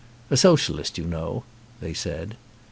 [0.31, 1.43] "A socialist, you know,"
[1.79, 2.35] they said.